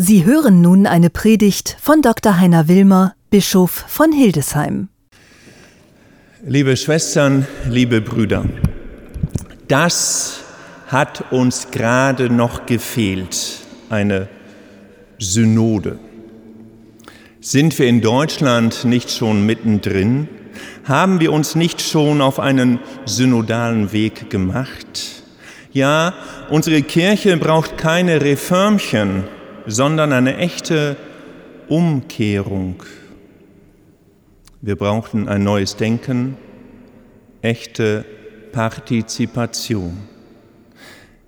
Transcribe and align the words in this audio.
Sie 0.00 0.24
hören 0.24 0.60
nun 0.60 0.86
eine 0.86 1.10
Predigt 1.10 1.76
von 1.82 2.02
Dr. 2.02 2.38
Heiner 2.38 2.68
Wilmer, 2.68 3.16
Bischof 3.30 3.84
von 3.88 4.12
Hildesheim. 4.12 4.90
Liebe 6.46 6.76
Schwestern, 6.76 7.48
liebe 7.68 8.00
Brüder, 8.00 8.44
das 9.66 10.38
hat 10.86 11.32
uns 11.32 11.72
gerade 11.72 12.30
noch 12.30 12.64
gefehlt, 12.64 13.58
eine 13.90 14.28
Synode. 15.18 15.98
Sind 17.40 17.76
wir 17.76 17.88
in 17.88 18.00
Deutschland 18.00 18.84
nicht 18.84 19.10
schon 19.10 19.44
mittendrin? 19.46 20.28
Haben 20.84 21.18
wir 21.18 21.32
uns 21.32 21.56
nicht 21.56 21.82
schon 21.82 22.20
auf 22.20 22.38
einen 22.38 22.78
synodalen 23.04 23.90
Weg 23.90 24.30
gemacht? 24.30 25.24
Ja, 25.72 26.14
unsere 26.50 26.82
Kirche 26.82 27.36
braucht 27.36 27.76
keine 27.76 28.20
Reformchen, 28.20 29.24
sondern 29.68 30.12
eine 30.12 30.38
echte 30.38 30.96
Umkehrung. 31.68 32.82
Wir 34.62 34.76
brauchten 34.76 35.28
ein 35.28 35.44
neues 35.44 35.76
Denken, 35.76 36.36
echte 37.42 38.04
Partizipation. 38.50 39.98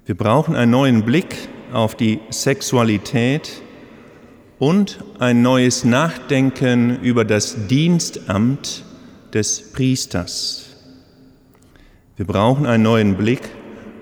Wir 0.06 0.16
brauchen 0.16 0.56
einen 0.56 0.70
neuen 0.70 1.05
Blick 1.05 1.37
auf 1.73 1.95
die 1.95 2.19
Sexualität 2.30 3.62
und 4.59 5.05
ein 5.19 5.42
neues 5.42 5.84
Nachdenken 5.84 6.98
über 7.02 7.27
das 7.27 7.66
Dienstamt 7.69 8.84
des 9.34 9.72
Priesters. 9.72 10.70
Wir 12.16 12.27
brauchen 12.27 12.66
einen 12.66 12.83
neuen 12.83 13.16
Blick 13.16 13.42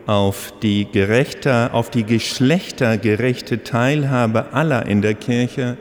auf 0.09 0.55
die 0.63 0.87
gerechte, 0.91 1.75
auf 1.75 1.91
die 1.91 2.03
geschlechtergerechte 2.03 3.63
Teilhabe 3.63 4.55
aller 4.55 4.87
in 4.87 5.03
der 5.03 5.13
Kirche, 5.13 5.77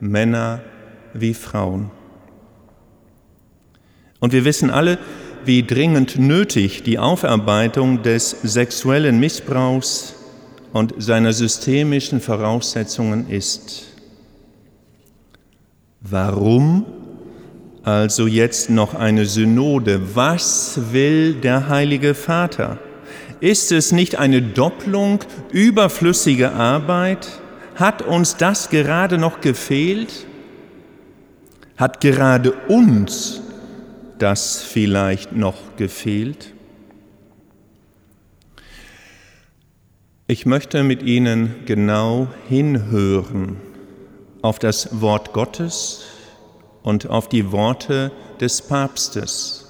Männer 0.00 0.62
wie 1.12 1.34
Frauen. 1.34 1.90
Und 4.18 4.32
wir 4.32 4.46
wissen 4.46 4.70
alle, 4.70 4.96
wie 5.44 5.62
dringend 5.62 6.18
nötig 6.18 6.84
die 6.84 6.98
Aufarbeitung 6.98 8.02
des 8.02 8.30
sexuellen 8.30 9.20
Missbrauchs 9.20 10.14
und 10.72 10.94
seiner 10.96 11.34
systemischen 11.34 12.22
Voraussetzungen 12.22 13.28
ist. 13.28 13.88
Warum 16.00 16.86
also 17.82 18.26
jetzt 18.26 18.70
noch 18.70 18.94
eine 18.94 19.26
Synode? 19.26 20.00
Was 20.14 20.80
will 20.92 21.34
der 21.34 21.68
Heilige 21.68 22.14
Vater? 22.14 22.78
Ist 23.40 23.72
es 23.72 23.92
nicht 23.92 24.16
eine 24.16 24.42
Doppelung 24.42 25.20
überflüssiger 25.50 26.54
Arbeit? 26.54 27.28
Hat 27.74 28.02
uns 28.02 28.36
das 28.36 28.70
gerade 28.70 29.18
noch 29.18 29.40
gefehlt? 29.40 30.26
Hat 31.76 32.00
gerade 32.00 32.52
uns 32.68 33.42
das 34.18 34.62
vielleicht 34.62 35.32
noch 35.32 35.76
gefehlt? 35.76 36.52
Ich 40.26 40.46
möchte 40.46 40.82
mit 40.84 41.02
Ihnen 41.02 41.54
genau 41.66 42.28
hinhören 42.48 43.56
auf 44.40 44.58
das 44.58 45.00
Wort 45.00 45.32
Gottes 45.32 46.04
und 46.82 47.10
auf 47.10 47.28
die 47.28 47.52
Worte 47.52 48.12
des 48.40 48.62
Papstes. 48.62 49.63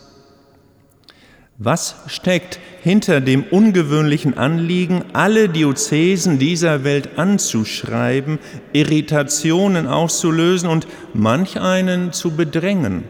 Was 1.59 1.95
steckt 2.09 2.59
hinter 2.83 3.21
dem 3.21 3.45
ungewöhnlichen 3.45 4.37
Anliegen, 4.37 5.05
alle 5.13 5.49
Diözesen 5.49 6.41
dieser 6.41 6.83
Welt 6.83 7.17
anzuschreiben, 7.17 8.41
Irritationen 8.73 9.87
auszulösen 9.87 10.69
und 10.69 10.89
manch 11.13 11.61
einen 11.61 12.13
zu 12.13 12.33
bedrängen? 12.33 13.05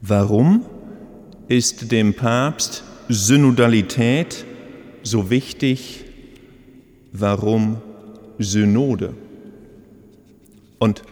Warum 0.00 0.64
ist 1.48 1.90
dem 1.90 2.14
Papst 2.14 2.84
Synodalität 3.08 4.44
so 5.02 5.30
wichtig? 5.30 6.04
Warum 7.12 7.78
Synode? 8.38 9.14
Und 10.78 11.02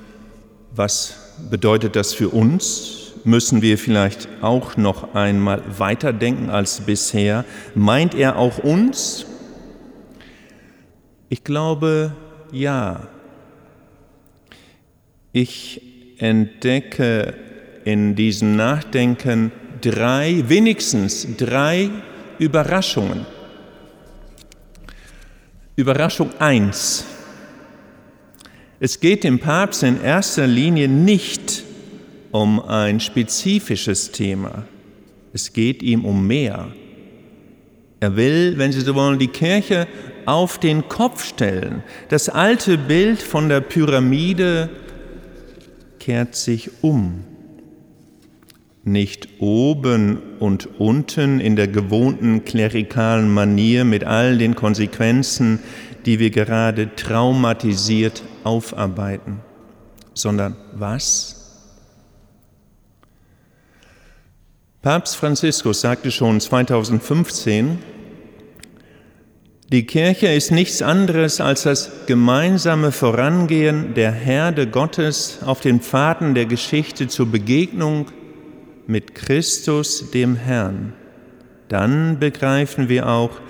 was 0.75 1.15
bedeutet 1.51 1.97
das 1.97 2.15
für 2.15 2.29
uns? 2.29 3.02
Müssen 3.25 3.63
wir 3.63 3.79
vielleicht 3.79 4.29
auch 4.41 4.77
noch 4.77 5.15
einmal 5.15 5.63
weiterdenken 5.79 6.51
als 6.51 6.81
bisher. 6.81 7.45
Meint 7.75 8.15
er 8.15 8.37
auch 8.37 8.59
uns? 8.59 9.27
Ich 11.29 11.45
glaube, 11.45 12.13
ja. 12.51 13.09
Ich 15.33 15.81
entdecke 16.19 17.35
in 17.85 18.15
diesem 18.15 18.55
Nachdenken 18.57 19.51
drei, 19.81 20.45
wenigstens 20.47 21.27
drei 21.37 21.91
Überraschungen. 22.39 23.27
Überraschung 25.75 26.31
eins: 26.39 27.05
Es 28.79 29.01
geht 29.01 29.25
dem 29.25 29.39
Papst 29.39 29.83
in 29.83 30.03
erster 30.03 30.47
Linie 30.47 30.87
nicht 30.87 31.42
um 32.33 32.61
ein 32.61 32.99
spezifisches 32.99 34.11
Thema. 34.11 34.65
Es 35.33 35.53
geht 35.53 35.83
ihm 35.83 36.05
um 36.05 36.27
mehr. 36.27 36.69
Er 38.01 38.17
will, 38.17 38.55
wenn 38.59 38.73
Sie 38.73 38.81
so 38.81 38.95
wollen, 38.95 39.19
die 39.19 39.29
Kirche 39.29 39.87
auf 40.27 40.59
den 40.59 40.89
Kopf 40.89 41.25
stellen. 41.25 41.85
Das 42.09 42.29
alte 42.29 42.77
Bild 42.77 43.23
von 43.23 43.49
der 43.49 43.61
Pyramide 43.61 44.69
kehrt 46.01 46.35
sich 46.35 46.83
um. 46.83 47.25
Nicht 48.85 49.29
oben 49.39 50.19
und 50.41 50.81
unten 50.81 51.39
in 51.39 51.55
der 51.55 51.69
gewohnten 51.69 52.45
klerikalen 52.45 53.33
Manier 53.33 53.85
mit 53.85 54.03
all 54.03 54.37
den 54.39 54.57
Konsequenzen, 54.57 55.61
die 56.05 56.19
wir 56.19 56.31
gerade 56.31 56.97
traumatisiert 56.97 58.25
aufarbeiten, 58.43 59.41
sondern 60.15 60.57
was? 60.75 61.42
Papst 64.83 65.15
Franziskus 65.15 65.81
sagte 65.81 66.11
schon 66.11 66.41
2015, 66.41 67.79
die 69.71 69.87
Kirche 69.87 70.27
ist 70.27 70.51
nichts 70.51 70.83
anderes 70.83 71.41
als 71.41 71.63
das 71.63 71.89
gemeinsame 72.07 72.91
Vorangehen 72.91 73.95
der 73.95 74.11
Herde 74.11 74.67
Gottes 74.67 75.39
auf 75.47 75.61
den 75.61 75.81
Pfaden 75.81 76.35
der 76.35 76.47
Geschichte 76.47 77.07
zur 77.07 77.31
Begegnung 77.31 78.07
mit 78.89 79.15
Christus, 79.15 80.11
dem 80.11 80.35
Herrn. 80.35 80.95
Dann 81.69 82.19
begreifen 82.19 82.89
wir 82.89 83.09
auch, 83.09 83.41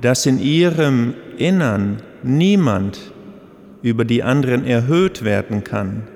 dass 0.00 0.24
in 0.24 0.38
ihrem 0.38 1.12
Innern 1.36 2.02
niemand 2.22 3.12
über 3.82 4.06
die 4.06 4.22
anderen 4.22 4.64
erhöht 4.64 5.24
werden 5.24 5.62
kann. 5.62 6.08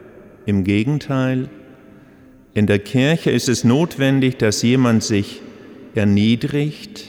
Im 0.46 0.64
Gegenteil, 0.64 1.50
in 2.54 2.68
der 2.68 2.78
Kirche 2.78 3.32
ist 3.32 3.48
es 3.48 3.64
notwendig, 3.64 4.38
dass 4.38 4.62
jemand 4.62 5.02
sich 5.02 5.42
erniedrigt, 5.96 7.04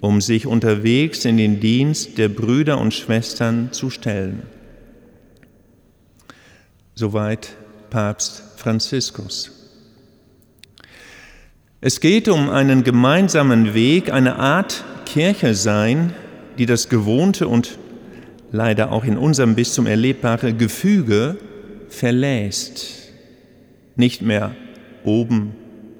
um 0.00 0.20
sich 0.20 0.46
unterwegs 0.46 1.24
in 1.24 1.38
den 1.38 1.58
Dienst 1.58 2.18
der 2.18 2.28
Brüder 2.28 2.78
und 2.78 2.92
Schwestern 2.92 3.72
zu 3.72 3.88
stellen. 3.88 4.42
Soweit 6.94 7.56
Papst 7.88 8.42
Franziskus. 8.56 9.52
Es 11.80 12.00
geht 12.00 12.28
um 12.28 12.50
einen 12.50 12.84
gemeinsamen 12.84 13.72
Weg, 13.72 14.12
eine 14.12 14.36
Art 14.36 14.84
Kirche 15.06 15.54
sein, 15.54 16.12
die 16.58 16.66
das 16.66 16.90
gewohnte 16.90 17.48
und 17.48 17.78
leider 18.52 18.92
auch 18.92 19.04
in 19.04 19.16
unserem 19.16 19.54
Bistum 19.54 19.86
erlebbare 19.86 20.52
Gefüge 20.52 21.38
verlässt 21.88 22.97
nicht 23.98 24.22
mehr 24.22 24.54
oben 25.04 25.54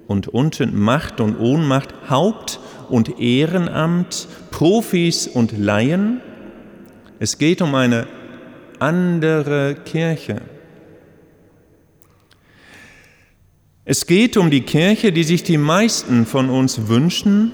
und 0.06 0.28
unten, 0.28 0.78
Macht 0.78 1.20
und 1.20 1.38
Ohnmacht, 1.38 1.92
Haupt 2.08 2.60
und 2.88 3.20
Ehrenamt, 3.20 4.28
Profis 4.50 5.26
und 5.26 5.56
Laien. 5.56 6.20
Es 7.18 7.38
geht 7.38 7.60
um 7.60 7.74
eine 7.74 8.06
andere 8.78 9.76
Kirche. 9.84 10.40
Es 13.84 14.06
geht 14.06 14.36
um 14.36 14.50
die 14.50 14.60
Kirche, 14.62 15.12
die 15.12 15.24
sich 15.24 15.42
die 15.42 15.58
meisten 15.58 16.26
von 16.26 16.50
uns 16.50 16.88
wünschen 16.88 17.52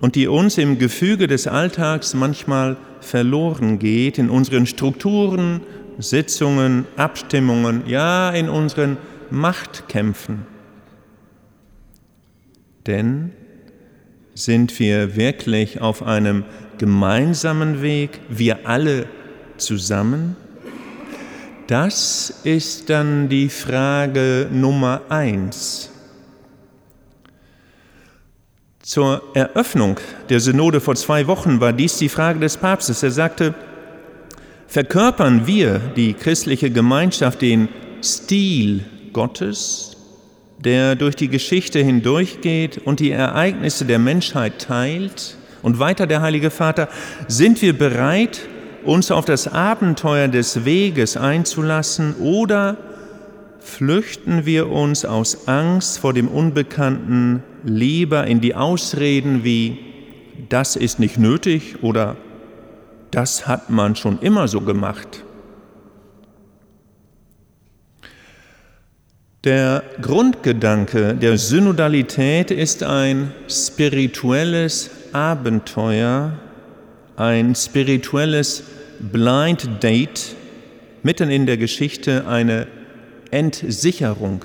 und 0.00 0.16
die 0.16 0.26
uns 0.26 0.58
im 0.58 0.78
Gefüge 0.78 1.26
des 1.26 1.46
Alltags 1.46 2.14
manchmal 2.14 2.76
verloren 3.00 3.78
geht, 3.78 4.18
in 4.18 4.30
unseren 4.30 4.66
Strukturen, 4.66 5.60
Sitzungen, 5.98 6.86
Abstimmungen, 6.96 7.82
ja 7.86 8.30
in 8.30 8.48
unseren 8.48 8.96
Machtkämpfen. 9.30 10.46
Denn 12.86 13.32
sind 14.34 14.78
wir 14.78 15.16
wirklich 15.16 15.80
auf 15.80 16.02
einem 16.02 16.44
gemeinsamen 16.78 17.82
Weg, 17.82 18.20
wir 18.28 18.66
alle 18.66 19.06
zusammen? 19.56 20.36
Das 21.66 22.40
ist 22.42 22.90
dann 22.90 23.28
die 23.28 23.48
Frage 23.48 24.48
Nummer 24.50 25.02
eins. 25.08 25.90
Zur 28.82 29.22
Eröffnung 29.34 30.00
der 30.30 30.40
Synode 30.40 30.80
vor 30.80 30.96
zwei 30.96 31.28
Wochen 31.28 31.60
war 31.60 31.72
dies 31.72 31.98
die 31.98 32.08
Frage 32.08 32.40
des 32.40 32.56
Papstes. 32.56 33.04
Er 33.04 33.12
sagte, 33.12 33.54
verkörpern 34.66 35.46
wir, 35.46 35.78
die 35.78 36.14
christliche 36.14 36.70
Gemeinschaft, 36.70 37.42
den 37.42 37.68
Stil 38.02 38.84
Gottes, 39.12 39.96
der 40.58 40.94
durch 40.94 41.16
die 41.16 41.28
Geschichte 41.28 41.80
hindurchgeht 41.80 42.78
und 42.78 43.00
die 43.00 43.10
Ereignisse 43.10 43.84
der 43.84 43.98
Menschheit 43.98 44.60
teilt? 44.60 45.36
Und 45.62 45.78
weiter 45.78 46.06
der 46.06 46.22
Heilige 46.22 46.50
Vater, 46.50 46.88
sind 47.28 47.60
wir 47.60 47.76
bereit, 47.76 48.40
uns 48.84 49.10
auf 49.10 49.26
das 49.26 49.46
Abenteuer 49.46 50.28
des 50.28 50.64
Weges 50.64 51.16
einzulassen 51.16 52.14
oder 52.16 52.78
flüchten 53.60 54.46
wir 54.46 54.70
uns 54.70 55.04
aus 55.04 55.46
Angst 55.48 55.98
vor 55.98 56.14
dem 56.14 56.28
Unbekannten 56.28 57.42
lieber 57.64 58.26
in 58.26 58.40
die 58.40 58.54
Ausreden 58.54 59.44
wie 59.44 59.78
das 60.48 60.76
ist 60.76 60.98
nicht 60.98 61.18
nötig 61.18 61.82
oder 61.82 62.16
das 63.10 63.46
hat 63.46 63.70
man 63.70 63.96
schon 63.96 64.18
immer 64.20 64.48
so 64.48 64.60
gemacht. 64.62 65.24
Der 69.44 69.82
Grundgedanke 70.02 71.14
der 71.14 71.38
Synodalität 71.38 72.50
ist 72.50 72.82
ein 72.82 73.32
spirituelles 73.48 74.90
Abenteuer, 75.14 76.38
ein 77.16 77.54
spirituelles 77.54 78.62
Blind 78.98 79.82
Date, 79.82 80.36
mitten 81.02 81.30
in 81.30 81.46
der 81.46 81.56
Geschichte 81.56 82.26
eine 82.26 82.66
Entsicherung. 83.30 84.44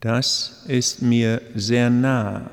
Das 0.00 0.66
ist 0.68 1.00
mir 1.00 1.40
sehr 1.54 1.88
nah. 1.88 2.50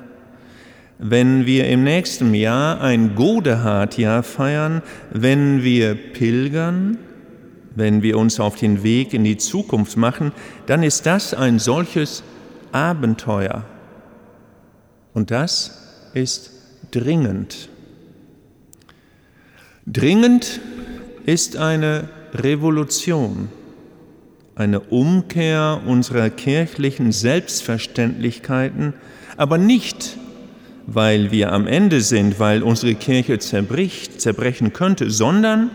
Wenn 0.98 1.44
wir 1.44 1.68
im 1.68 1.84
nächsten 1.84 2.32
Jahr 2.32 2.80
ein 2.80 3.14
Godehard-Jahr 3.16 4.22
feiern, 4.22 4.80
wenn 5.10 5.62
wir 5.62 5.94
pilgern, 5.94 6.96
wenn 7.80 8.02
wir 8.02 8.18
uns 8.18 8.38
auf 8.38 8.54
den 8.54 8.84
Weg 8.84 9.12
in 9.14 9.24
die 9.24 9.38
Zukunft 9.38 9.96
machen, 9.96 10.30
dann 10.66 10.84
ist 10.84 11.06
das 11.06 11.34
ein 11.34 11.58
solches 11.58 12.22
Abenteuer. 12.70 13.64
Und 15.14 15.32
das 15.32 16.10
ist 16.14 16.52
dringend. 16.92 17.68
Dringend 19.86 20.60
ist 21.26 21.56
eine 21.56 22.08
Revolution, 22.34 23.48
eine 24.54 24.80
Umkehr 24.80 25.80
unserer 25.86 26.30
kirchlichen 26.30 27.10
Selbstverständlichkeiten, 27.10 28.94
aber 29.36 29.58
nicht, 29.58 30.18
weil 30.86 31.30
wir 31.30 31.52
am 31.52 31.66
Ende 31.66 32.02
sind, 32.02 32.38
weil 32.38 32.62
unsere 32.62 32.94
Kirche 32.94 33.38
zerbricht, 33.38 34.20
zerbrechen 34.20 34.72
könnte, 34.72 35.10
sondern 35.10 35.70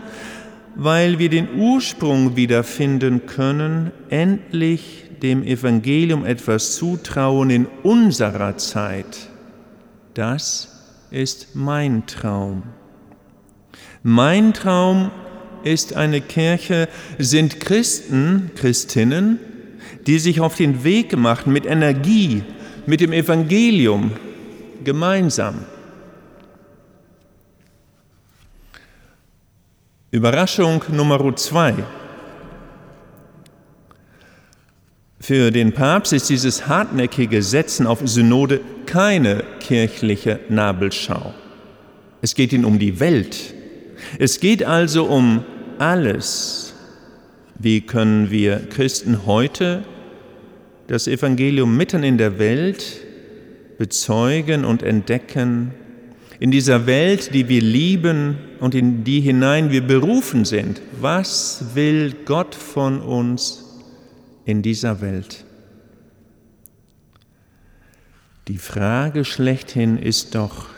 weil 0.76 1.18
wir 1.18 1.30
den 1.30 1.48
Ursprung 1.56 2.36
wiederfinden 2.36 3.26
können, 3.26 3.92
endlich 4.10 5.04
dem 5.22 5.42
Evangelium 5.42 6.26
etwas 6.26 6.76
zutrauen 6.76 7.48
in 7.48 7.66
unserer 7.82 8.58
Zeit. 8.58 9.30
Das 10.12 11.00
ist 11.10 11.54
mein 11.54 12.06
Traum. 12.06 12.62
Mein 14.02 14.52
Traum 14.52 15.10
ist 15.64 15.96
eine 15.96 16.20
Kirche, 16.20 16.88
sind 17.18 17.58
Christen, 17.58 18.50
Christinnen, 18.54 19.40
die 20.06 20.18
sich 20.18 20.40
auf 20.40 20.56
den 20.56 20.84
Weg 20.84 21.08
gemacht 21.08 21.46
mit 21.46 21.64
Energie, 21.66 22.42
mit 22.86 23.00
dem 23.00 23.12
Evangelium 23.12 24.12
gemeinsam. 24.84 25.64
Überraschung 30.16 30.82
Nummer 30.92 31.36
zwei. 31.36 31.74
Für 35.20 35.50
den 35.50 35.72
Papst 35.72 36.14
ist 36.14 36.30
dieses 36.30 36.66
hartnäckige 36.68 37.42
Setzen 37.42 37.86
auf 37.86 38.00
Synode 38.02 38.62
keine 38.86 39.44
kirchliche 39.60 40.40
Nabelschau. 40.48 41.34
Es 42.22 42.34
geht 42.34 42.54
ihm 42.54 42.64
um 42.64 42.78
die 42.78 42.98
Welt. 42.98 43.52
Es 44.18 44.40
geht 44.40 44.64
also 44.64 45.04
um 45.04 45.44
alles. 45.78 46.72
Wie 47.58 47.82
können 47.82 48.30
wir 48.30 48.66
Christen 48.70 49.26
heute 49.26 49.84
das 50.86 51.08
Evangelium 51.08 51.76
mitten 51.76 52.02
in 52.02 52.16
der 52.16 52.38
Welt 52.38 53.02
bezeugen 53.76 54.64
und 54.64 54.82
entdecken, 54.82 55.72
in 56.40 56.50
dieser 56.50 56.86
Welt, 56.86 57.34
die 57.34 57.50
wir 57.50 57.60
lieben 57.60 58.38
und 58.60 58.74
in 58.74 59.04
die 59.04 59.20
hinein 59.20 59.70
wir 59.70 59.86
berufen 59.86 60.44
sind? 60.44 60.80
Was 61.00 61.74
will 61.74 62.14
Gott 62.24 62.54
von 62.54 63.00
uns 63.00 63.64
in 64.44 64.62
dieser 64.62 65.00
Welt? 65.00 65.44
Die 68.48 68.58
Frage 68.58 69.24
schlechthin 69.24 69.98
ist 69.98 70.34
doch, 70.34 70.68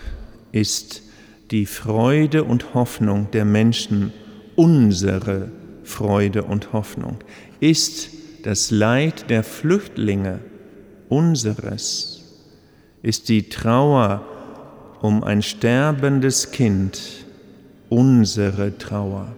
ist 0.53 1.03
die 1.51 1.67
Freude 1.67 2.45
und 2.45 2.75
Hoffnung 2.75 3.31
der 3.33 3.45
Menschen 3.45 4.13
unsere 4.57 5.51
Freude 5.85 6.45
und 6.45 6.73
Hoffnung? 6.73 7.19
Ist 7.61 8.11
das 8.43 8.71
Leid 8.71 9.29
der 9.29 9.45
Flüchtlinge 9.45 10.41
unseres? 11.09 12.23
Ist 13.03 13.29
die 13.29 13.49
Trauer 13.49 14.27
um 15.03 15.23
ein 15.23 15.43
sterbendes 15.43 16.51
Kind 16.51 17.27
unsere 17.89 18.77
Trauer? 18.79 19.33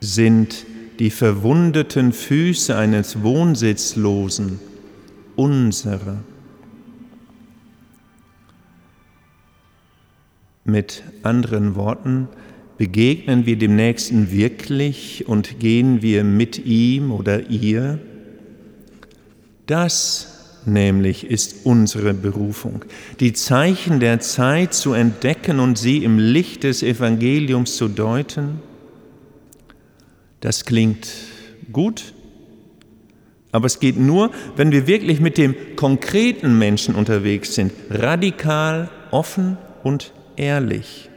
Sind 0.00 0.66
die 0.98 1.10
verwundeten 1.10 2.12
Füße 2.12 2.76
eines 2.76 3.22
Wohnsitzlosen 3.22 4.60
unsere? 5.36 6.18
Mit 10.64 11.02
anderen 11.22 11.74
Worten, 11.76 12.28
begegnen 12.76 13.46
wir 13.46 13.56
dem 13.56 13.74
Nächsten 13.74 14.30
wirklich 14.30 15.26
und 15.26 15.58
gehen 15.58 16.02
wir 16.02 16.24
mit 16.24 16.64
ihm 16.64 17.10
oder 17.10 17.50
ihr? 17.50 17.98
Das 19.66 20.37
nämlich 20.66 21.24
ist 21.26 21.64
unsere 21.64 22.14
Berufung, 22.14 22.84
die 23.20 23.32
Zeichen 23.32 24.00
der 24.00 24.20
Zeit 24.20 24.74
zu 24.74 24.92
entdecken 24.92 25.60
und 25.60 25.78
sie 25.78 26.04
im 26.04 26.18
Licht 26.18 26.64
des 26.64 26.82
Evangeliums 26.82 27.76
zu 27.76 27.88
deuten. 27.88 28.60
Das 30.40 30.64
klingt 30.64 31.08
gut, 31.72 32.12
aber 33.50 33.66
es 33.66 33.80
geht 33.80 33.98
nur, 33.98 34.30
wenn 34.56 34.72
wir 34.72 34.86
wirklich 34.86 35.20
mit 35.20 35.38
dem 35.38 35.54
konkreten 35.76 36.58
Menschen 36.58 36.94
unterwegs 36.94 37.54
sind, 37.54 37.72
radikal, 37.90 38.90
offen 39.10 39.56
und 39.82 40.12
ehrlich. 40.36 41.08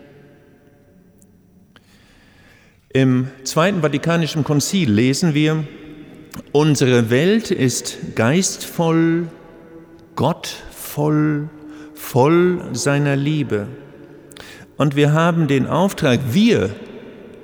Im 2.94 3.30
Zweiten 3.44 3.82
Vatikanischen 3.82 4.44
Konzil 4.44 4.92
lesen 4.92 5.34
wir, 5.34 5.64
unsere 6.52 7.10
Welt 7.10 7.52
ist 7.52 8.16
geistvoll, 8.16 9.28
gottvoll, 10.16 11.50
voll 11.94 12.62
seiner 12.74 13.16
Liebe. 13.16 13.68
Und 14.78 14.96
wir 14.96 15.14
haben 15.14 15.48
den 15.48 15.68
Auftrag, 15.68 16.20
wir 16.32 16.72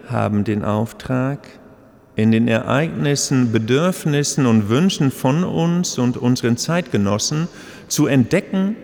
haben 0.08 0.44
den 0.44 0.64
Auftrag, 0.64 1.48
in 2.18 2.32
den 2.32 2.48
Ereignissen, 2.48 3.52
Bedürfnissen 3.52 4.48
und 4.48 4.70
Wünschen 4.70 5.12
von 5.12 5.44
uns 5.44 6.00
und 6.00 6.18
unseren 6.18 6.58
Zeitgenossen 6.58 7.48
zu 7.88 8.08
entdecken, 8.08 8.76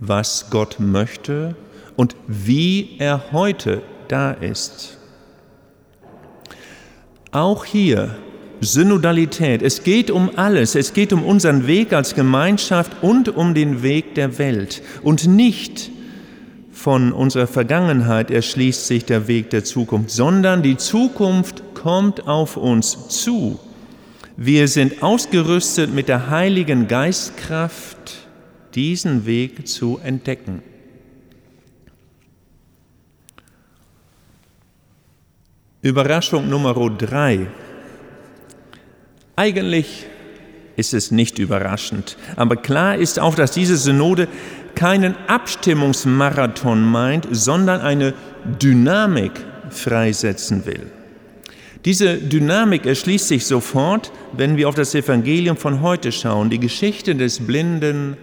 was 0.00 0.50
Gott 0.50 0.76
möchte 0.78 1.56
und 1.96 2.14
wie 2.26 2.96
er 2.98 3.32
heute 3.32 3.80
da 4.08 4.32
ist. 4.32 4.98
Auch 7.32 7.64
hier 7.64 8.16
Synodalität. 8.60 9.62
Es 9.62 9.82
geht 9.82 10.10
um 10.10 10.30
alles. 10.36 10.74
Es 10.74 10.92
geht 10.92 11.12
um 11.12 11.24
unseren 11.24 11.66
Weg 11.66 11.92
als 11.92 12.14
Gemeinschaft 12.14 13.02
und 13.02 13.28
um 13.28 13.54
den 13.54 13.82
Weg 13.82 14.14
der 14.14 14.38
Welt. 14.38 14.82
Und 15.02 15.26
nicht 15.26 15.90
von 16.72 17.12
unserer 17.12 17.46
Vergangenheit 17.46 18.30
erschließt 18.30 18.86
sich 18.86 19.04
der 19.04 19.28
Weg 19.28 19.50
der 19.50 19.64
Zukunft, 19.64 20.10
sondern 20.10 20.62
die 20.62 20.76
Zukunft 20.76 21.62
kommt 21.74 22.26
auf 22.26 22.56
uns 22.56 23.08
zu. 23.08 23.58
Wir 24.36 24.68
sind 24.68 25.02
ausgerüstet 25.02 25.92
mit 25.92 26.08
der 26.08 26.30
Heiligen 26.30 26.88
Geistkraft, 26.88 28.28
diesen 28.74 29.26
Weg 29.26 29.68
zu 29.68 30.00
entdecken. 30.02 30.62
Überraschung 35.82 36.48
Nummer 36.48 36.74
drei. 36.96 37.48
Eigentlich 39.40 40.04
ist 40.76 40.92
es 40.92 41.10
nicht 41.10 41.38
überraschend, 41.38 42.18
aber 42.36 42.56
klar 42.56 42.96
ist 42.98 43.18
auch, 43.18 43.34
dass 43.34 43.52
diese 43.52 43.78
Synode 43.78 44.28
keinen 44.74 45.16
Abstimmungsmarathon 45.28 46.84
meint, 46.84 47.26
sondern 47.30 47.80
eine 47.80 48.12
Dynamik 48.60 49.32
freisetzen 49.70 50.66
will. 50.66 50.90
Diese 51.86 52.18
Dynamik 52.18 52.84
erschließt 52.84 53.28
sich 53.28 53.46
sofort, 53.46 54.12
wenn 54.36 54.58
wir 54.58 54.68
auf 54.68 54.74
das 54.74 54.94
Evangelium 54.94 55.56
von 55.56 55.80
heute 55.80 56.12
schauen, 56.12 56.50
die 56.50 56.60
Geschichte 56.60 57.14
des 57.14 57.40
blinden 57.40 58.18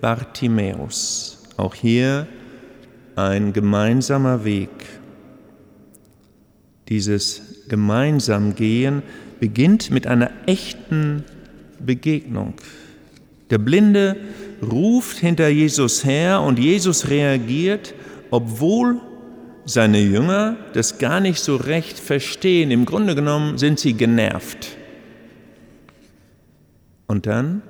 Bartimäus. 0.00 1.42
Auch 1.56 1.74
hier 1.74 2.28
ein 3.16 3.52
gemeinsamer 3.52 4.44
Weg. 4.44 4.70
Dieses 6.88 7.64
gemeinsam 7.66 8.54
Gehen 8.54 9.02
beginnt 9.42 9.90
mit 9.90 10.06
einer 10.06 10.30
echten 10.46 11.24
Begegnung. 11.80 12.54
Der 13.50 13.58
Blinde 13.58 14.14
ruft 14.62 15.16
hinter 15.16 15.48
Jesus 15.48 16.04
her 16.04 16.42
und 16.42 16.60
Jesus 16.60 17.08
reagiert, 17.10 17.92
obwohl 18.30 19.00
seine 19.64 20.00
Jünger 20.00 20.56
das 20.74 20.98
gar 20.98 21.18
nicht 21.18 21.40
so 21.40 21.56
recht 21.56 21.98
verstehen. 21.98 22.70
Im 22.70 22.84
Grunde 22.84 23.16
genommen 23.16 23.58
sind 23.58 23.80
sie 23.80 23.94
genervt. 23.94 24.76
Und 27.08 27.26
dann 27.26 27.62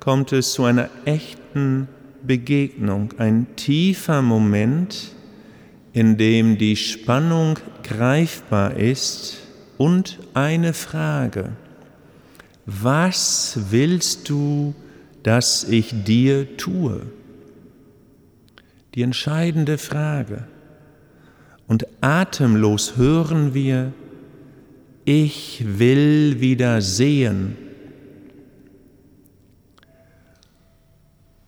kommt 0.00 0.32
es 0.32 0.52
zu 0.54 0.64
einer 0.64 0.90
echten 1.04 1.86
Begegnung, 2.24 3.14
ein 3.18 3.46
tiefer 3.54 4.20
Moment, 4.20 5.12
in 5.92 6.16
dem 6.16 6.58
die 6.58 6.74
Spannung 6.74 7.60
greifbar 7.84 8.76
ist 8.76 9.43
und 9.78 10.18
eine 10.34 10.72
Frage. 10.72 11.52
Was 12.66 13.58
willst 13.70 14.28
du, 14.28 14.74
dass 15.22 15.64
ich 15.64 16.04
dir 16.04 16.56
tue? 16.56 17.02
Die 18.94 19.02
entscheidende 19.02 19.78
Frage. 19.78 20.46
Und 21.66 21.86
atemlos 22.00 22.96
hören 22.96 23.54
wir, 23.54 23.92
ich 25.04 25.64
will 25.66 26.40
wieder 26.40 26.80
sehen. 26.80 27.56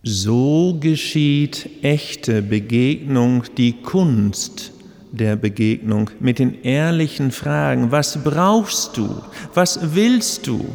So 0.03 0.77
geschieht 0.79 1.69
echte 1.81 2.41
Begegnung, 2.41 3.43
die 3.57 3.73
Kunst 3.81 4.71
der 5.17 5.35
Begegnung 5.35 6.09
mit 6.19 6.39
den 6.39 6.61
ehrlichen 6.63 7.31
Fragen, 7.31 7.91
was 7.91 8.23
brauchst 8.23 8.97
du, 8.97 9.21
was 9.53 9.95
willst 9.95 10.47
du, 10.47 10.65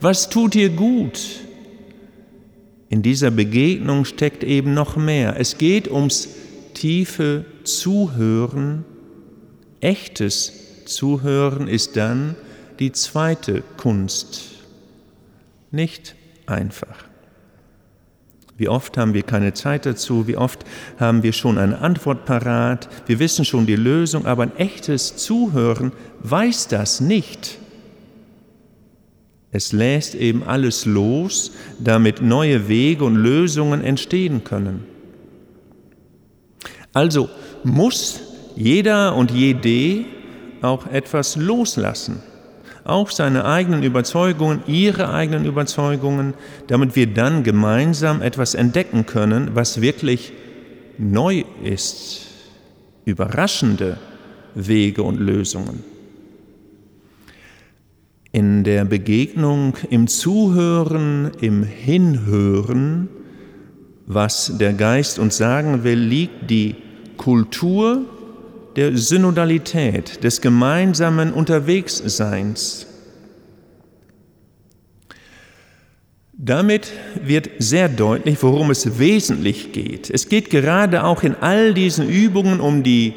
was 0.00 0.28
tut 0.28 0.54
dir 0.54 0.70
gut? 0.70 1.20
In 2.88 3.02
dieser 3.02 3.30
Begegnung 3.30 4.04
steckt 4.04 4.44
eben 4.44 4.74
noch 4.74 4.96
mehr. 4.96 5.36
Es 5.38 5.56
geht 5.56 5.90
ums 5.90 6.28
tiefe 6.74 7.44
Zuhören, 7.64 8.84
echtes 9.80 10.84
Zuhören 10.84 11.68
ist 11.68 11.96
dann 11.96 12.36
die 12.78 12.92
zweite 12.92 13.62
Kunst. 13.76 14.42
Nicht 15.70 16.14
einfach. 16.46 17.11
Wie 18.62 18.68
oft 18.68 18.96
haben 18.96 19.12
wir 19.12 19.24
keine 19.24 19.54
Zeit 19.54 19.86
dazu, 19.86 20.28
wie 20.28 20.36
oft 20.36 20.64
haben 21.00 21.24
wir 21.24 21.32
schon 21.32 21.58
eine 21.58 21.80
Antwort 21.80 22.24
parat, 22.26 22.88
wir 23.06 23.18
wissen 23.18 23.44
schon 23.44 23.66
die 23.66 23.74
Lösung, 23.74 24.24
aber 24.24 24.44
ein 24.44 24.56
echtes 24.56 25.16
Zuhören 25.16 25.90
weiß 26.20 26.68
das 26.68 27.00
nicht. 27.00 27.58
Es 29.50 29.72
lässt 29.72 30.14
eben 30.14 30.44
alles 30.44 30.86
los, 30.86 31.50
damit 31.80 32.22
neue 32.22 32.68
Wege 32.68 33.04
und 33.04 33.16
Lösungen 33.16 33.82
entstehen 33.82 34.44
können. 34.44 34.84
Also 36.92 37.30
muss 37.64 38.20
jeder 38.54 39.16
und 39.16 39.32
jede 39.32 40.04
auch 40.60 40.86
etwas 40.86 41.34
loslassen, 41.34 42.22
auch 42.84 43.10
seine 43.10 43.44
eigenen 43.44 43.82
Überzeugungen, 43.82 44.62
ihre 44.66 45.12
eigenen 45.12 45.44
Überzeugungen, 45.44 46.34
damit 46.66 46.96
wir 46.96 47.06
dann 47.06 47.42
gemeinsam 47.42 48.22
etwas 48.22 48.54
entdecken 48.54 49.06
können, 49.06 49.50
was 49.54 49.80
wirklich 49.80 50.32
neu 50.98 51.44
ist, 51.62 52.26
überraschende 53.04 53.98
Wege 54.54 55.02
und 55.02 55.18
Lösungen. 55.18 55.84
In 58.32 58.64
der 58.64 58.84
Begegnung, 58.84 59.76
im 59.90 60.06
Zuhören, 60.06 61.32
im 61.40 61.64
Hinhören, 61.64 63.08
was 64.06 64.56
der 64.58 64.72
Geist 64.72 65.18
uns 65.18 65.36
sagen 65.36 65.84
will, 65.84 65.98
liegt 65.98 66.50
die 66.50 66.76
Kultur 67.16 68.06
der 68.76 68.96
Synodalität, 68.96 70.22
des 70.24 70.40
gemeinsamen 70.40 71.32
Unterwegsseins. 71.32 72.86
Damit 76.32 76.90
wird 77.22 77.50
sehr 77.58 77.88
deutlich, 77.88 78.42
worum 78.42 78.70
es 78.70 78.98
wesentlich 78.98 79.72
geht. 79.72 80.10
Es 80.10 80.28
geht 80.28 80.50
gerade 80.50 81.04
auch 81.04 81.22
in 81.22 81.36
all 81.36 81.72
diesen 81.72 82.08
Übungen 82.08 82.60
um 82.60 82.82
die 82.82 83.12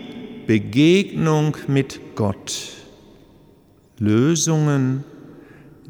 Begegnung 0.45 1.57
mit 1.67 1.99
Gott. 2.15 2.69
Lösungen, 3.97 5.03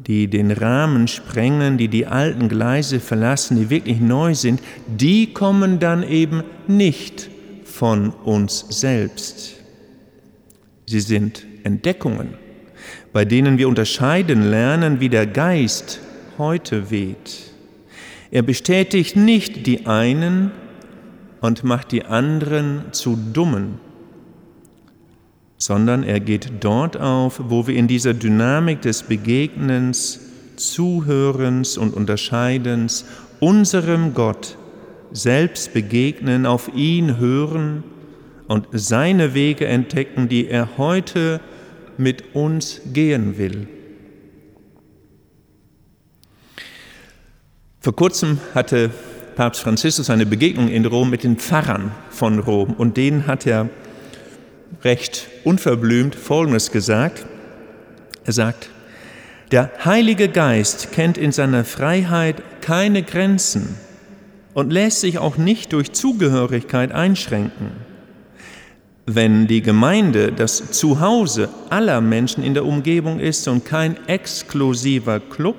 die 0.06 0.28
den 0.28 0.50
Rahmen 0.50 1.08
sprengen, 1.08 1.76
die 1.76 1.88
die 1.88 2.06
alten 2.06 2.48
Gleise 2.48 3.00
verlassen, 3.00 3.58
die 3.58 3.70
wirklich 3.70 4.00
neu 4.00 4.34
sind, 4.34 4.62
die 4.86 5.32
kommen 5.32 5.78
dann 5.78 6.04
eben 6.04 6.42
nicht 6.68 7.28
von 7.64 8.10
uns 8.10 8.64
selbst. 8.70 9.55
Sie 10.86 11.00
sind 11.00 11.44
Entdeckungen, 11.64 12.34
bei 13.12 13.24
denen 13.24 13.58
wir 13.58 13.68
unterscheiden 13.68 14.48
lernen, 14.48 15.00
wie 15.00 15.08
der 15.08 15.26
Geist 15.26 16.00
heute 16.38 16.90
weht. 16.90 17.50
Er 18.30 18.42
bestätigt 18.42 19.16
nicht 19.16 19.66
die 19.66 19.86
einen 19.86 20.52
und 21.40 21.64
macht 21.64 21.90
die 21.90 22.04
anderen 22.04 22.84
zu 22.92 23.16
Dummen, 23.16 23.80
sondern 25.58 26.04
er 26.04 26.20
geht 26.20 26.52
dort 26.60 26.96
auf, 26.96 27.40
wo 27.48 27.66
wir 27.66 27.74
in 27.74 27.88
dieser 27.88 28.14
Dynamik 28.14 28.82
des 28.82 29.02
Begegnens, 29.02 30.20
Zuhörens 30.54 31.76
und 31.78 31.94
Unterscheidens 31.94 33.06
unserem 33.40 34.14
Gott 34.14 34.56
selbst 35.10 35.74
begegnen, 35.74 36.46
auf 36.46 36.70
ihn 36.74 37.18
hören 37.18 37.82
und 38.48 38.68
seine 38.72 39.34
Wege 39.34 39.66
entdecken, 39.66 40.28
die 40.28 40.48
er 40.48 40.76
heute 40.78 41.40
mit 41.98 42.34
uns 42.34 42.80
gehen 42.92 43.38
will. 43.38 43.68
Vor 47.80 47.94
kurzem 47.94 48.38
hatte 48.54 48.90
Papst 49.36 49.60
Franziskus 49.60 50.10
eine 50.10 50.26
Begegnung 50.26 50.68
in 50.68 50.86
Rom 50.86 51.10
mit 51.10 51.22
den 51.22 51.36
Pfarrern 51.36 51.92
von 52.10 52.38
Rom 52.38 52.72
und 52.72 52.96
denen 52.96 53.26
hat 53.26 53.46
er 53.46 53.68
recht 54.82 55.28
unverblümt 55.44 56.14
Folgendes 56.14 56.72
gesagt. 56.72 57.24
Er 58.24 58.32
sagt, 58.32 58.70
der 59.52 59.70
Heilige 59.84 60.28
Geist 60.28 60.90
kennt 60.90 61.18
in 61.18 61.30
seiner 61.30 61.64
Freiheit 61.64 62.42
keine 62.60 63.04
Grenzen 63.04 63.76
und 64.54 64.72
lässt 64.72 65.00
sich 65.00 65.18
auch 65.18 65.36
nicht 65.36 65.72
durch 65.72 65.92
Zugehörigkeit 65.92 66.90
einschränken. 66.90 67.85
Wenn 69.08 69.46
die 69.46 69.62
Gemeinde 69.62 70.32
das 70.32 70.72
Zuhause 70.72 71.48
aller 71.70 72.00
Menschen 72.00 72.42
in 72.42 72.54
der 72.54 72.64
Umgebung 72.64 73.20
ist 73.20 73.46
und 73.46 73.64
kein 73.64 73.96
exklusiver 74.08 75.20
Club, 75.20 75.56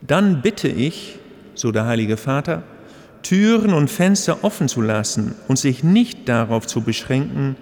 dann 0.00 0.40
bitte 0.40 0.68
ich, 0.68 1.18
so 1.54 1.72
der 1.72 1.86
Heilige 1.86 2.16
Vater, 2.16 2.62
Türen 3.22 3.72
und 3.72 3.90
Fenster 3.90 4.44
offen 4.44 4.68
zu 4.68 4.80
lassen 4.80 5.34
und 5.48 5.58
sich 5.58 5.82
nicht 5.82 6.28
darauf 6.28 6.68
zu 6.68 6.82
beschränken, 6.82 7.56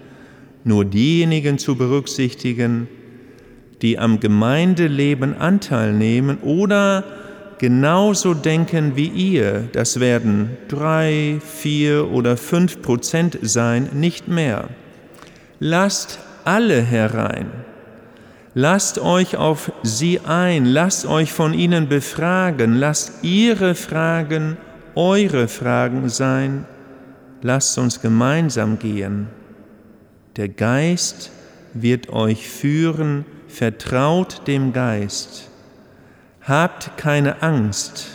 nur 0.62 0.84
diejenigen 0.84 1.56
zu 1.56 1.76
berücksichtigen, 1.76 2.86
die 3.80 3.98
am 3.98 4.20
Gemeindeleben 4.20 5.38
Anteil 5.38 5.94
nehmen 5.94 6.36
oder 6.42 7.02
genauso 7.58 8.34
denken 8.34 8.96
wie 8.96 9.08
ihr. 9.08 9.68
Das 9.72 10.00
werden 10.00 10.56
drei, 10.68 11.38
vier 11.44 12.10
oder 12.10 12.36
fünf 12.36 12.82
Prozent 12.82 13.38
sein, 13.42 13.88
nicht 13.92 14.28
mehr. 14.28 14.68
Lasst 15.58 16.18
alle 16.44 16.82
herein. 16.82 17.50
Lasst 18.54 18.98
euch 18.98 19.36
auf 19.36 19.70
sie 19.82 20.20
ein, 20.20 20.64
lasst 20.64 21.06
euch 21.06 21.32
von 21.32 21.52
ihnen 21.52 21.88
befragen, 21.88 22.74
lasst 22.74 23.22
ihre 23.22 23.74
Fragen 23.74 24.56
eure 24.96 25.46
Fragen 25.46 26.08
sein, 26.08 26.64
lasst 27.42 27.78
uns 27.78 28.00
gemeinsam 28.00 28.78
gehen. 28.78 29.28
Der 30.36 30.48
Geist 30.48 31.30
wird 31.74 32.08
euch 32.08 32.48
führen, 32.48 33.26
vertraut 33.46 34.48
dem 34.48 34.72
Geist. 34.72 35.50
Habt 36.46 36.96
keine 36.96 37.42
Angst, 37.42 38.06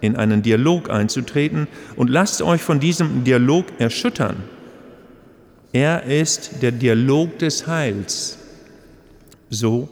in 0.00 0.16
einen 0.16 0.42
Dialog 0.42 0.90
einzutreten 0.90 1.66
und 1.96 2.08
lasst 2.08 2.40
euch 2.40 2.62
von 2.62 2.80
diesem 2.80 3.24
Dialog 3.24 3.66
erschüttern. 3.78 4.36
Er 5.72 6.04
ist 6.04 6.62
der 6.62 6.72
Dialog 6.72 7.38
des 7.38 7.66
Heils. 7.66 8.38
So 9.50 9.88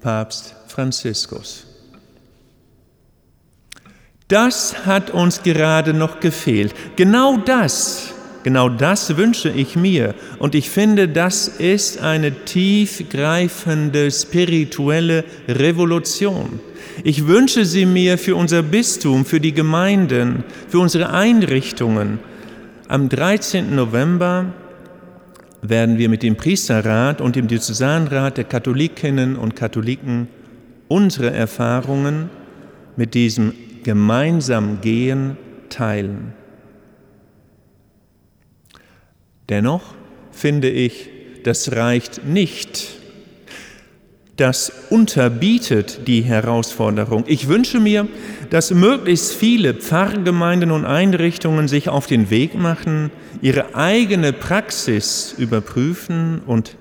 Papst 0.00 0.54
Franziskus. 0.66 1.66
Das 4.28 4.86
hat 4.86 5.10
uns 5.10 5.42
gerade 5.42 5.92
noch 5.92 6.20
gefehlt. 6.20 6.74
Genau 6.96 7.36
das, 7.36 8.14
genau 8.42 8.68
das 8.68 9.16
wünsche 9.16 9.50
ich 9.50 9.76
mir. 9.76 10.14
Und 10.38 10.54
ich 10.54 10.70
finde, 10.70 11.08
das 11.08 11.48
ist 11.48 12.00
eine 12.00 12.32
tiefgreifende 12.44 14.10
spirituelle 14.10 15.24
Revolution. 15.48 16.60
Ich 17.04 17.26
wünsche 17.26 17.64
sie 17.64 17.86
mir 17.86 18.18
für 18.18 18.36
unser 18.36 18.62
Bistum, 18.62 19.24
für 19.24 19.40
die 19.40 19.52
Gemeinden, 19.52 20.44
für 20.68 20.80
unsere 20.80 21.10
Einrichtungen. 21.10 22.18
Am 22.88 23.08
13. 23.08 23.74
November 23.74 24.46
werden 25.62 25.98
wir 25.98 26.08
mit 26.08 26.22
dem 26.22 26.36
Priesterrat 26.36 27.20
und 27.20 27.36
dem 27.36 27.46
Diözesanrat 27.46 28.36
der 28.36 28.44
Katholikinnen 28.44 29.36
und 29.36 29.56
Katholiken 29.56 30.28
unsere 30.88 31.30
Erfahrungen 31.30 32.30
mit 32.96 33.14
diesem 33.14 33.52
gemeinsamen 33.84 34.80
Gehen 34.80 35.36
teilen. 35.68 36.39
Dennoch 39.50 39.82
finde 40.30 40.70
ich, 40.70 41.10
das 41.44 41.72
reicht 41.72 42.24
nicht. 42.24 43.00
Das 44.36 44.72
unterbietet 44.88 46.06
die 46.06 46.22
Herausforderung. 46.22 47.24
Ich 47.26 47.48
wünsche 47.48 47.78
mir, 47.78 48.08
dass 48.48 48.70
möglichst 48.70 49.34
viele 49.34 49.74
Pfarrgemeinden 49.74 50.70
und 50.70 50.86
Einrichtungen 50.86 51.68
sich 51.68 51.90
auf 51.90 52.06
den 52.06 52.30
Weg 52.30 52.54
machen, 52.54 53.10
ihre 53.42 53.74
eigene 53.74 54.32
Praxis 54.32 55.34
überprüfen 55.36 56.40
und 56.46 56.76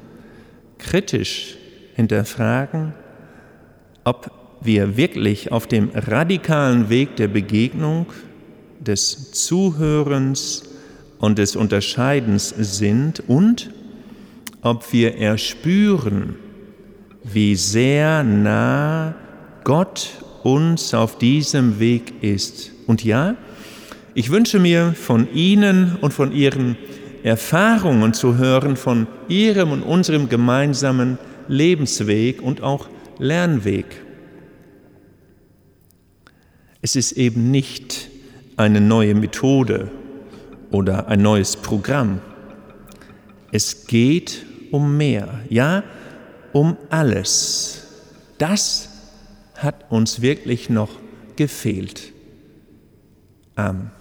kritisch 0.77 1.57
hinterfragen, 1.95 2.93
ob 4.05 4.31
wir 4.61 4.95
wirklich 4.95 5.51
auf 5.51 5.67
dem 5.67 5.89
radikalen 5.93 6.89
Weg 6.89 7.17
der 7.17 7.27
Begegnung, 7.27 8.05
des 8.79 9.33
Zuhörens 9.33 10.68
und 11.19 11.37
des 11.37 11.55
Unterscheidens 11.55 12.49
sind 12.57 13.21
und 13.27 13.69
ob 14.61 14.91
wir 14.91 15.17
erspüren, 15.17 16.35
wie 17.23 17.55
sehr 17.55 18.23
nah 18.23 19.15
Gott 19.63 20.09
uns 20.43 20.93
auf 20.93 21.17
diesem 21.17 21.79
Weg 21.79 22.23
ist. 22.23 22.71
Und 22.87 23.03
ja, 23.03 23.35
ich 24.15 24.31
wünsche 24.31 24.59
mir 24.59 24.93
von 24.93 25.31
Ihnen 25.33 25.97
und 26.01 26.13
von 26.13 26.31
Ihren 26.31 26.77
Erfahrungen 27.23 28.13
zu 28.13 28.37
hören, 28.37 28.77
von 28.77 29.07
Ihrem 29.27 29.71
und 29.71 29.83
unserem 29.83 30.29
gemeinsamen 30.29 31.17
Lebensweg 31.47 32.41
und 32.41 32.63
auch 32.63 32.87
Lernweg. 33.17 33.85
Es 36.81 36.95
ist 36.95 37.11
eben 37.13 37.51
nicht 37.51 38.09
eine 38.55 38.79
neue 38.79 39.15
Methode 39.15 39.91
oder 40.71 41.07
ein 41.07 41.21
neues 41.21 41.55
Programm. 41.55 42.21
Es 43.51 43.87
geht 43.87 44.45
um 44.71 44.97
mehr, 44.97 45.41
ja, 45.49 45.83
um 46.53 46.77
alles. 46.89 47.87
Das 48.37 48.89
hat 49.55 49.91
uns 49.91 50.21
wirklich 50.21 50.69
noch 50.69 50.89
gefehlt. 51.35 52.13
Amen. 53.55 53.98